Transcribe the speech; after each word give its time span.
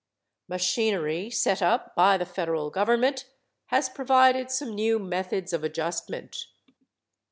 Machinery 0.47 1.29
set 1.29 1.61
up 1.61 1.93
by 1.95 2.17
the 2.17 2.25
federal 2.25 2.71
government 2.71 3.25
has 3.67 3.87
provided 3.87 4.49
some 4.49 4.73
new 4.73 4.97
methods 4.97 5.53
of 5.53 5.63
adjustment. 5.63 6.47